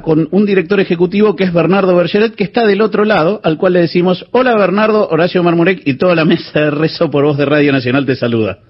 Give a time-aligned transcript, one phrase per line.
[0.00, 3.74] con un director ejecutivo que es Bernardo Bergeret, que está del otro lado, al cual
[3.74, 7.44] le decimos, hola Bernardo, Horacio Marmurek y toda la mesa de rezo por voz de
[7.44, 8.60] Radio Nacional te saluda.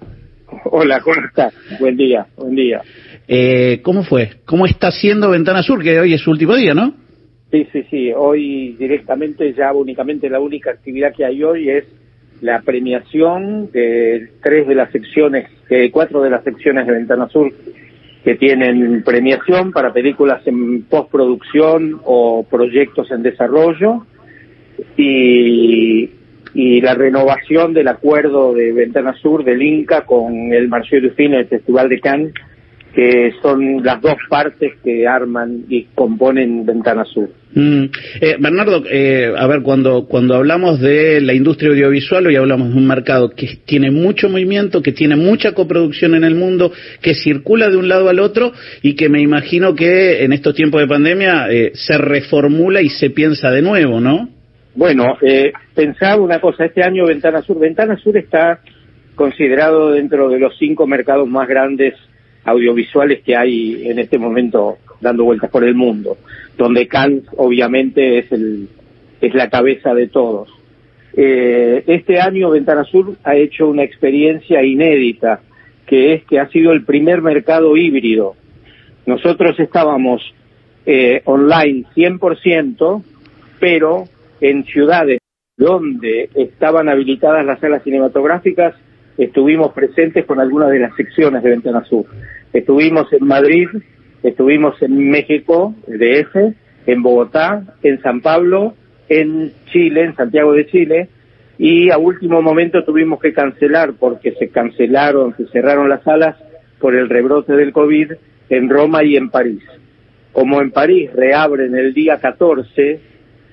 [0.65, 1.53] Hola, ¿cómo estás?
[1.79, 2.81] Buen día, buen día.
[3.27, 4.31] Eh, ¿Cómo fue?
[4.45, 6.93] ¿Cómo está siendo Ventana Sur, que hoy es su último día, no?
[7.51, 8.11] Sí, sí, sí.
[8.15, 11.85] Hoy directamente, ya únicamente la única actividad que hay hoy es
[12.41, 17.51] la premiación de tres de las secciones, de cuatro de las secciones de Ventana Sur
[18.23, 24.05] que tienen premiación para películas en postproducción o proyectos en desarrollo
[24.95, 26.09] y,
[26.53, 31.47] y la renovación del acuerdo de Ventana Sur del Inca con el Marché du el
[31.47, 32.33] Festival de Cannes,
[32.93, 37.29] que son las dos partes que arman y componen Ventana Sur.
[37.55, 37.85] Mm.
[38.21, 42.77] Eh, Bernardo, eh, a ver, cuando, cuando hablamos de la industria audiovisual, hoy hablamos de
[42.77, 46.71] un mercado que tiene mucho movimiento, que tiene mucha coproducción en el mundo,
[47.01, 50.79] que circula de un lado al otro y que me imagino que en estos tiempos
[50.81, 54.29] de pandemia eh, se reformula y se piensa de nuevo, ¿no?
[54.75, 58.59] Bueno, eh, pensaba una cosa, este año Ventana Sur, Ventana Sur está
[59.15, 61.93] considerado dentro de los cinco mercados más grandes
[62.45, 66.17] audiovisuales que hay en este momento dando vueltas por el mundo,
[66.57, 68.67] donde Cannes obviamente es, el,
[69.21, 70.49] es la cabeza de todos.
[71.15, 75.41] Eh, este año Ventana Sur ha hecho una experiencia inédita,
[75.85, 78.35] que es que ha sido el primer mercado híbrido.
[79.05, 80.21] Nosotros estábamos
[80.85, 83.03] eh, online 100%,
[83.59, 84.05] pero
[84.41, 85.19] en ciudades
[85.55, 88.75] donde estaban habilitadas las salas cinematográficas,
[89.17, 92.05] estuvimos presentes con algunas de las secciones de Ventana Sur.
[92.51, 93.67] Estuvimos en Madrid,
[94.23, 96.53] estuvimos en México, DF,
[96.85, 98.73] en Bogotá, en San Pablo,
[99.09, 101.09] en Chile, en Santiago de Chile,
[101.57, 106.35] y a último momento tuvimos que cancelar porque se cancelaron, se cerraron las salas
[106.79, 108.13] por el rebrote del COVID
[108.49, 109.63] en Roma y en París.
[110.31, 112.99] Como en París reabren el día 14,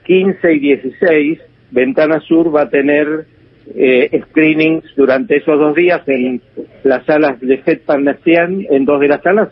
[0.05, 1.38] 15 y 16,
[1.70, 3.27] Ventana Sur va a tener
[3.74, 6.41] eh, screenings durante esos dos días en
[6.84, 9.48] las salas de Parnasian, en dos de las salas.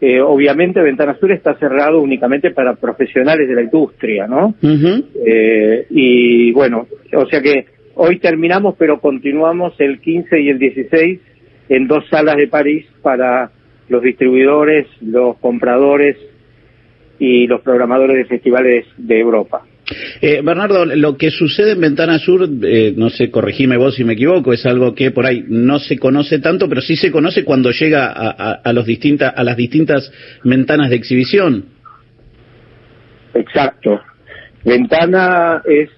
[0.00, 4.54] Eh, obviamente Ventana Sur está cerrado únicamente para profesionales de la industria, ¿no?
[5.24, 11.20] eh, y bueno, o sea que hoy terminamos, pero continuamos el 15 y el 16
[11.70, 13.50] en dos salas de París para
[13.88, 16.16] los distribuidores, los compradores
[17.18, 19.64] y los programadores de festivales de Europa.
[20.20, 24.14] Eh, Bernardo, lo que sucede en Ventana Sur, eh, no sé, corregime vos si me
[24.14, 27.70] equivoco, es algo que por ahí no se conoce tanto, pero sí se conoce cuando
[27.70, 30.10] llega a, a, los a las distintas
[30.42, 31.66] ventanas de exhibición.
[33.34, 34.00] Exacto.
[34.64, 35.90] Ventana es,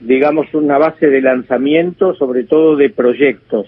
[0.00, 3.66] digamos, una base de lanzamiento, sobre todo de proyectos.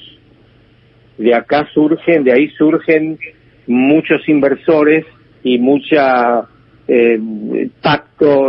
[1.18, 3.18] De acá surgen, de ahí surgen
[3.66, 5.04] muchos inversores
[5.42, 6.46] y mucha
[6.88, 7.18] eh,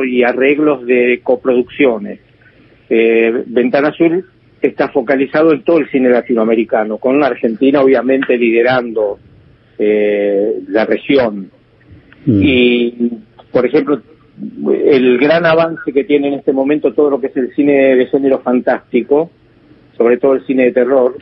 [0.05, 2.19] y arreglos de coproducciones.
[2.89, 4.23] Eh, Ventana Sur
[4.61, 9.19] está focalizado en todo el cine latinoamericano, con Argentina obviamente liderando
[9.77, 11.51] eh, la región.
[12.25, 12.41] Mm.
[12.41, 13.11] Y,
[13.51, 14.01] por ejemplo,
[14.85, 18.05] el gran avance que tiene en este momento todo lo que es el cine de
[18.07, 19.31] género fantástico,
[19.97, 21.17] sobre todo el cine de terror,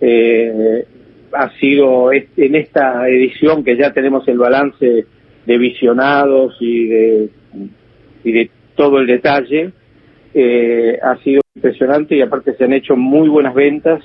[0.00, 0.84] eh,
[1.32, 5.06] ha sido en esta edición que ya tenemos el balance
[5.46, 7.28] de visionados y de,
[8.24, 9.72] y de todo el detalle,
[10.32, 14.02] eh, ha sido impresionante y aparte se han hecho muy buenas ventas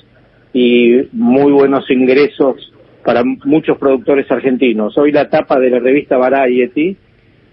[0.53, 2.73] y muy buenos ingresos
[3.03, 4.97] para muchos productores argentinos.
[4.97, 6.97] Hoy la tapa de la revista Variety,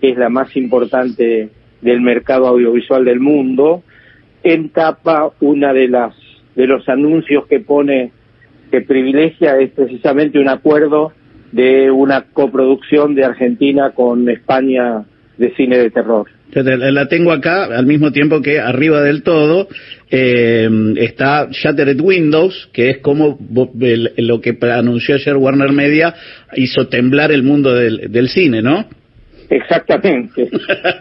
[0.01, 1.49] que es la más importante
[1.81, 3.83] del mercado audiovisual del mundo,
[4.43, 6.15] en tapa una de las
[6.55, 8.13] de los anuncios que pone
[8.71, 11.13] que privilegia es precisamente un acuerdo
[11.53, 15.05] de una coproducción de Argentina con España
[15.37, 16.27] de cine de terror.
[16.53, 19.69] La tengo acá, al mismo tiempo que arriba del todo
[20.11, 26.15] eh, está Shattered Windows, que es como lo que anunció ayer Warner Media
[26.55, 28.87] hizo temblar el mundo del, del cine, ¿no?
[29.49, 30.49] Exactamente.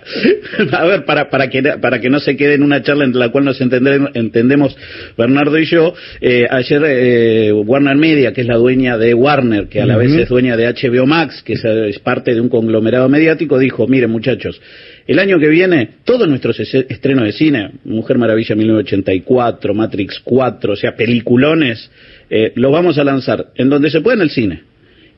[0.72, 3.29] a ver, para, para, que, para que no se quede en una charla entre la
[3.29, 4.75] cual nos entendemos
[5.17, 9.81] Bernardo y yo, eh, ayer eh, Warner Media, que es la dueña de Warner, que
[9.81, 10.11] a la uh -huh.
[10.11, 13.87] vez es dueña de HBO Max, que es, es parte de un conglomerado mediático, dijo,
[13.87, 14.61] miren muchachos,
[15.08, 20.75] el año que viene, todos nuestros estrenos de cine, Mujer Maravilla 1984, Matrix 4, o
[20.75, 21.91] sea, peliculones,
[22.29, 24.74] eh, los vamos a lanzar en donde se puede en el cine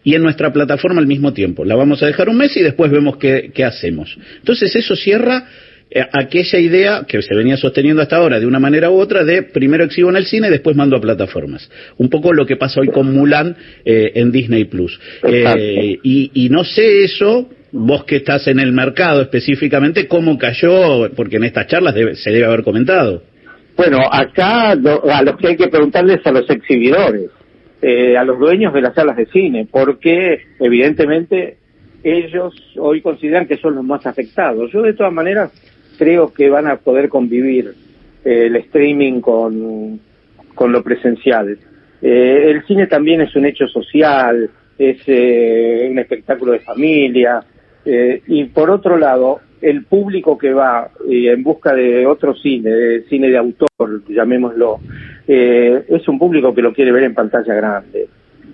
[0.07, 1.65] y en nuestra plataforma al mismo tiempo.
[1.65, 4.17] La vamos a dejar un mes y después vemos qué, qué hacemos.
[4.37, 5.49] Entonces eso cierra
[5.91, 9.43] eh, aquella idea que se venía sosteniendo hasta ahora de una manera u otra de
[9.43, 11.69] primero exhibo en el cine y después mando a plataformas.
[11.97, 14.97] Un poco lo que pasa hoy con Mulan eh, en Disney Plus.
[15.27, 21.11] Eh, y, y, no sé eso vos que estás en el mercado específicamente, ¿cómo cayó?
[21.17, 23.23] Porque en estas charlas se debe haber comentado.
[23.75, 27.29] Bueno, acá a los que hay que preguntarles a los exhibidores,
[27.81, 31.57] eh, a los dueños de las salas de cine, porque evidentemente
[32.03, 34.71] ellos hoy consideran que son los más afectados.
[34.71, 35.51] Yo de todas maneras
[35.97, 37.73] creo que van a poder convivir
[38.23, 39.99] eh, el streaming con,
[40.57, 41.57] con lo presencial.
[42.01, 47.43] Eh, el cine también es un hecho social, es eh, un espectáculo de familia,
[47.85, 53.03] eh, y por otro lado, el público que va en busca de otro cine, de
[53.03, 54.79] cine de autor, llamémoslo,
[55.27, 58.07] es un público que lo quiere ver en pantalla grande.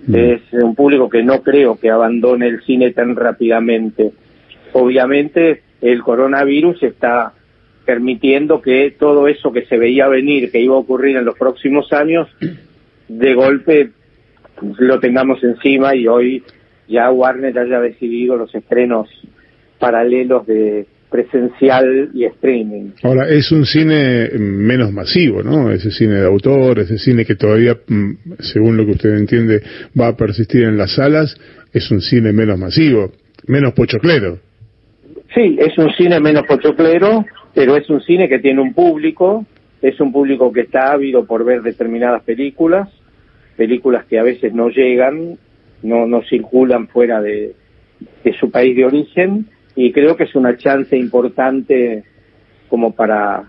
[0.06, 0.14] Mm.
[0.14, 4.12] Es un público que no creo que abandone el cine tan rápidamente.
[4.72, 7.32] Obviamente, el coronavirus está
[7.84, 11.92] permitiendo que todo eso que se veía venir, que iba a ocurrir en los próximos
[11.92, 12.28] años,
[13.08, 13.90] de golpe
[14.78, 16.42] lo tengamos encima y hoy
[16.88, 19.08] ya Warner haya decidido los estrenos
[19.78, 22.90] paralelos de presencial y streaming.
[23.04, 25.70] Ahora, es un cine menos masivo, ¿no?
[25.70, 29.62] Ese cine de autor, ese cine que todavía, mm, según lo que usted entiende,
[29.96, 31.36] va a persistir en las salas,
[31.72, 33.12] es un cine menos masivo,
[33.46, 34.40] menos pochoclero.
[35.32, 37.24] Sí, es un cine menos pochoclero,
[37.54, 39.46] pero es un cine que tiene un público,
[39.82, 42.88] es un público que está ávido por ver determinadas películas,
[43.56, 45.38] películas que a veces no llegan,
[45.80, 47.54] no, no circulan fuera de,
[48.24, 52.04] de su país de origen, y creo que es una chance importante
[52.68, 53.44] como para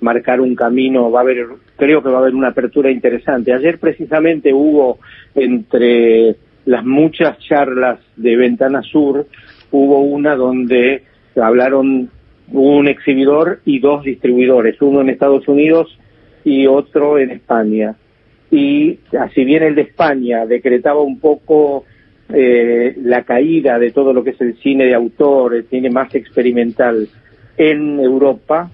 [0.00, 1.46] marcar un camino, va a haber,
[1.76, 3.52] creo que va a haber una apertura interesante.
[3.52, 4.98] Ayer precisamente hubo
[5.34, 6.36] entre
[6.66, 9.26] las muchas charlas de Ventana Sur,
[9.70, 11.02] hubo una donde
[11.36, 12.10] hablaron
[12.52, 15.98] un exhibidor y dos distribuidores, uno en Estados Unidos
[16.44, 17.96] y otro en España.
[18.50, 21.84] Y así bien el de España decretaba un poco
[22.28, 26.14] eh, la caída de todo lo que es el cine de autor, el cine más
[26.14, 27.08] experimental
[27.56, 28.70] en Europa,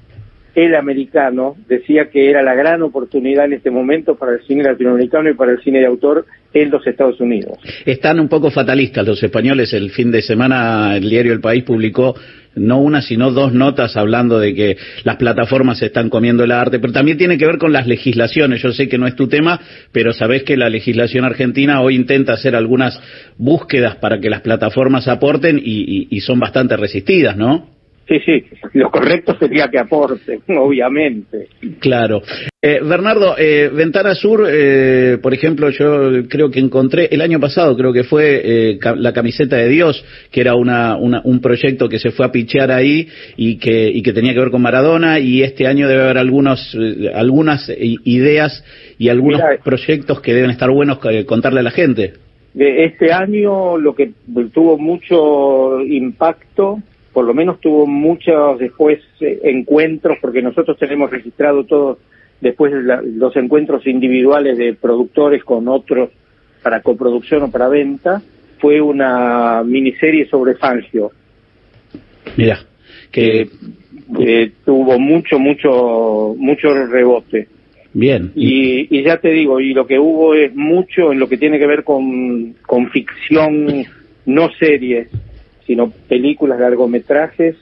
[0.55, 5.31] el americano decía que era la gran oportunidad en este momento para el cine latinoamericano
[5.31, 7.59] y para el cine de autor en los Estados Unidos.
[7.87, 9.73] Están un poco fatalistas los españoles.
[9.73, 12.15] El fin de semana el diario El País publicó
[12.55, 16.93] no una, sino dos notas hablando de que las plataformas están comiendo el arte, pero
[16.93, 18.63] también tiene que ver con las legislaciones.
[18.63, 19.61] Yo sé que no es tu tema,
[19.93, 23.01] pero sabés que la legislación argentina hoy intenta hacer algunas
[23.39, 27.72] búsquedas para que las plataformas aporten y son bastante resistidas, ¿no?
[28.09, 28.45] Sí, sí,
[28.75, 31.49] lo correcto sería que aporte, obviamente.
[31.79, 32.23] Claro.
[32.61, 37.77] Eh, Bernardo, eh, Ventana Sur, eh, por ejemplo, yo creo que encontré, el año pasado
[37.77, 42.11] creo que fue eh, la camiseta de Dios, que era una, un proyecto que se
[42.11, 45.67] fue a pichear ahí y que, y que tenía que ver con Maradona, y este
[45.67, 46.77] año debe haber algunos,
[47.15, 48.65] algunas ideas
[48.99, 52.15] y algunos proyectos que deben estar buenos contarle a la gente.
[52.55, 54.13] Este año lo que
[54.53, 56.83] tuvo mucho impacto
[57.13, 61.99] por lo menos tuvo muchos después eh, encuentros, porque nosotros tenemos registrado todos
[62.41, 66.11] después los encuentros individuales de productores con otros
[66.63, 68.23] para coproducción o para venta,
[68.59, 71.13] fue una miniserie sobre Fangio.
[72.37, 72.59] Mira,
[73.11, 73.49] que
[74.65, 77.49] tuvo mucho, mucho, mucho rebote.
[77.93, 78.33] Bien.
[78.35, 81.59] Y, y ya te digo, y lo que hubo es mucho en lo que tiene
[81.59, 83.85] que ver con, con ficción,
[84.27, 85.09] no series
[85.67, 87.57] sino películas, largometrajes,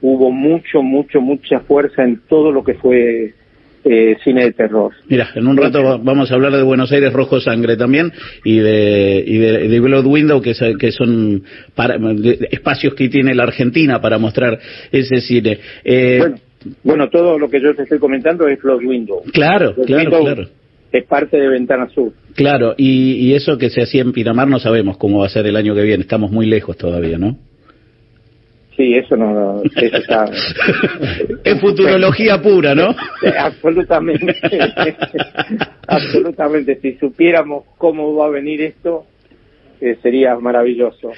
[0.00, 3.34] hubo mucho, mucho, mucha fuerza en todo lo que fue
[3.84, 4.92] eh, cine de terror.
[5.08, 8.12] Mira, en un rato vamos a hablar de Buenos Aires Rojo Sangre también
[8.44, 11.44] y de, y de, Blood Window, que, que son
[12.50, 14.58] espacios que tiene la Argentina para mostrar
[14.90, 15.58] ese cine.
[15.84, 16.20] Eh,
[16.82, 19.22] bueno, todo lo que yo te estoy comentando es Blood Window.
[19.32, 20.48] Claro, claro, claro.
[20.92, 22.12] Es parte de Ventana Sur.
[22.34, 25.46] Claro, y, y eso que se hacía en Pinamar no sabemos cómo va a ser
[25.46, 27.36] el año que viene, estamos muy lejos todavía, ¿no?
[28.76, 30.26] Sí, eso no, está...
[31.44, 32.94] es futurología pura, ¿no?
[33.38, 34.36] Absolutamente.
[35.88, 36.78] Absolutamente.
[36.82, 39.06] Si supiéramos cómo va a venir esto,
[39.80, 41.10] eh, sería maravilloso.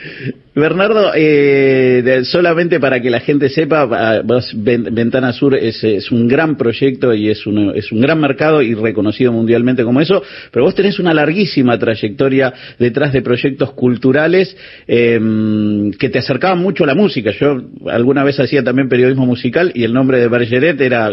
[0.54, 4.22] Bernardo, eh, solamente para que la gente sepa,
[4.54, 8.74] Ventana Sur es, es, un gran proyecto y es un, es un gran mercado y
[8.74, 15.92] reconocido mundialmente como eso, pero vos tenés una larguísima trayectoria detrás de proyectos culturales em,
[15.92, 17.30] que te acercaban mucho a la música.
[17.30, 21.10] Yo alguna vez hacía también periodismo musical y el nombre de Bergeret era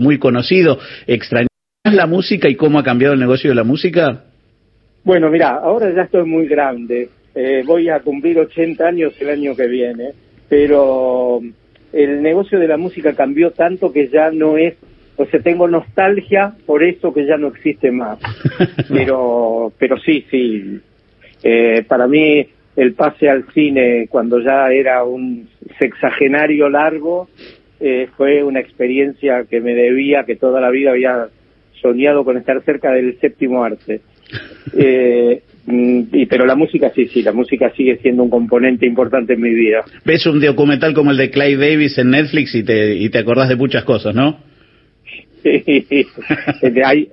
[0.00, 0.78] muy conocido.
[1.06, 1.48] ¿Extrañas
[1.84, 4.24] la música y cómo ha cambiado el negocio de la música?
[5.04, 7.10] Bueno, mira, ahora ya estoy muy grande.
[7.34, 10.12] Eh, voy a cumplir 80 años el año que viene,
[10.48, 11.40] pero
[11.92, 14.74] el negocio de la música cambió tanto que ya no es,
[15.16, 18.18] o sea, tengo nostalgia por eso que ya no existe más.
[18.88, 20.80] Pero, pero sí, sí.
[21.42, 22.46] Eh, para mí
[22.76, 27.28] el pase al cine cuando ya era un sexagenario largo
[27.78, 31.28] eh, fue una experiencia que me debía, que toda la vida había
[31.80, 34.00] soñado con estar cerca del séptimo arte.
[34.76, 39.40] Eh, y, pero la música sí, sí, la música sigue siendo un componente importante en
[39.40, 39.84] mi vida.
[40.04, 43.48] Ves un documental como el de Clive Davis en Netflix y te, y te acordás
[43.48, 44.38] de muchas cosas, ¿no?
[45.42, 46.06] Sí,
[46.84, 47.08] hay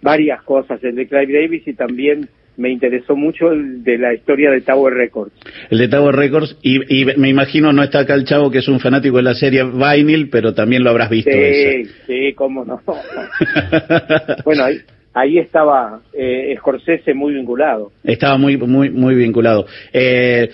[0.00, 4.50] varias cosas, el de Clive Davis y también me interesó mucho el de la historia
[4.50, 5.32] de Tower Records.
[5.70, 8.68] El de Tower Records, y, y, me imagino no está acá el chavo que es
[8.68, 11.30] un fanático de la serie Vinyl, pero también lo habrás visto.
[11.30, 12.80] Sí, sí, cómo no.
[14.44, 14.78] bueno, ahí,
[15.14, 17.92] ahí estaba eh, Scorsese muy vinculado.
[18.04, 19.66] Estaba muy, muy, muy vinculado.
[19.92, 20.50] Eh,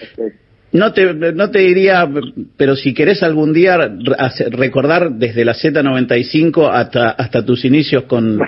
[0.70, 2.06] no te, no te diría,
[2.58, 3.78] pero si querés algún día
[4.50, 8.38] recordar desde la Z95 hasta, hasta tus inicios con,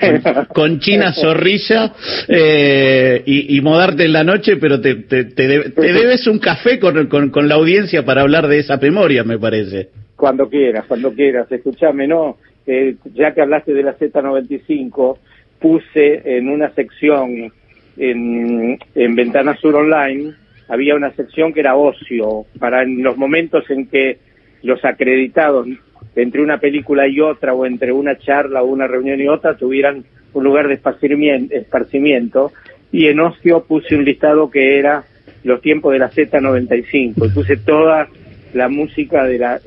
[0.53, 1.95] con, China Zorrilla
[2.29, 7.07] eh, y, y, modarte en la noche, pero te, te, te, debes un café con,
[7.07, 9.89] con, con, la audiencia para hablar de esa memoria, me parece.
[10.15, 11.51] Cuando quieras, cuando quieras.
[11.51, 12.37] Escuchame, ¿no?
[12.67, 15.17] Eh, ya que hablaste de la Z95,
[15.61, 17.53] puse en una sección
[17.97, 20.33] en, en Ventana Sur Online
[20.69, 24.19] había una sección que era ocio, para en los momentos en que
[24.63, 25.67] los acreditados
[26.15, 30.05] entre una película y otra o entre una charla o una reunión y otra tuvieran
[30.33, 32.53] un lugar de esparcimiento
[32.93, 35.05] y en ocio puse un listado que era
[35.43, 38.09] los tiempos de la Z95 y puse toda
[38.55, 39.61] la música de la,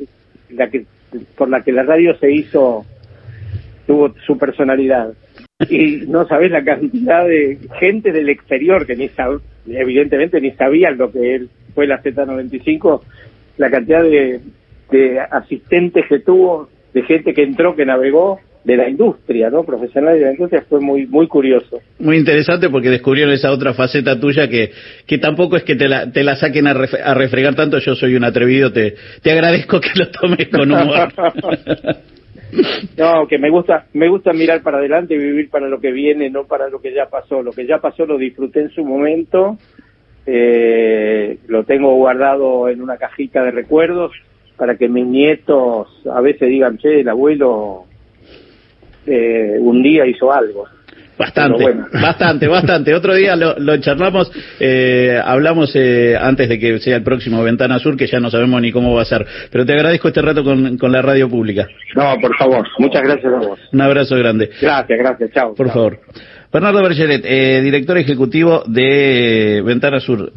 [0.50, 0.86] la que
[1.38, 2.86] por la que la radio se hizo
[3.86, 5.14] tuvo su personalidad
[5.70, 10.98] y no sabes la cantidad de gente del exterior que ni sab evidentemente ni sabían
[10.98, 13.02] lo que fue la Z95,
[13.58, 14.42] la cantidad de,
[14.92, 19.64] de asistentes que tuvo, de gente que entró, que navegó, de la industria, ¿no?
[19.64, 21.82] Profesional de la industria fue muy muy curioso.
[22.00, 24.72] Muy interesante porque descubrieron esa otra faceta tuya que,
[25.06, 27.80] que tampoco es que te la, te la saquen a, a refregar tanto.
[27.80, 31.10] Yo soy un atrevido, te, te agradezco que lo tomes con humor.
[32.98, 36.30] No, que me gusta, me gusta mirar para adelante y vivir para lo que viene,
[36.30, 37.42] no para lo que ya pasó.
[37.42, 39.58] Lo que ya pasó lo disfruté en su momento,
[40.26, 44.12] eh, lo tengo guardado en una cajita de recuerdos
[44.58, 47.86] para que mis nietos a veces digan, che, el abuelo
[49.06, 50.66] eh, un día hizo algo.
[51.18, 52.94] Bastante, bastante, bastante.
[52.96, 57.80] Otro día lo, lo charlamos, eh, hablamos eh, antes de que sea el próximo Ventana
[57.80, 59.26] Sur, que ya no sabemos ni cómo va a ser.
[59.52, 61.68] Pero te agradezco este rato con, con la radio pública.
[61.96, 63.60] No, por favor, muchas gracias a vos.
[63.72, 64.50] Un abrazo grande.
[64.62, 65.54] Gracias, gracias, chao.
[65.54, 66.00] Por favor.
[66.54, 70.32] Bernardo Bergeret, eh, director ejecutivo de Ventana Sur.